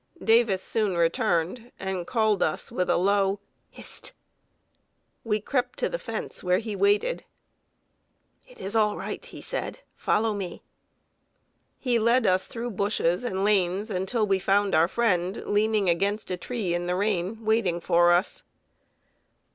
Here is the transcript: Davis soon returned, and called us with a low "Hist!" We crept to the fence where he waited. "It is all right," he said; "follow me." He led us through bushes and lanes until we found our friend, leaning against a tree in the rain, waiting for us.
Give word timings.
Davis 0.23 0.63
soon 0.63 0.97
returned, 0.97 1.71
and 1.79 2.07
called 2.07 2.41
us 2.41 2.71
with 2.71 2.89
a 2.89 2.97
low 2.97 3.39
"Hist!" 3.69 4.13
We 5.23 5.39
crept 5.39 5.77
to 5.77 5.89
the 5.89 5.99
fence 5.99 6.43
where 6.43 6.57
he 6.57 6.75
waited. 6.75 7.23
"It 8.47 8.59
is 8.59 8.75
all 8.75 8.97
right," 8.97 9.23
he 9.23 9.43
said; 9.43 9.81
"follow 9.95 10.33
me." 10.33 10.63
He 11.77 11.99
led 11.99 12.25
us 12.25 12.47
through 12.47 12.71
bushes 12.71 13.23
and 13.23 13.43
lanes 13.45 13.91
until 13.91 14.25
we 14.25 14.39
found 14.39 14.73
our 14.73 14.87
friend, 14.87 15.43
leaning 15.45 15.87
against 15.87 16.31
a 16.31 16.35
tree 16.37 16.73
in 16.73 16.87
the 16.87 16.95
rain, 16.95 17.45
waiting 17.45 17.79
for 17.79 18.11
us. 18.11 18.43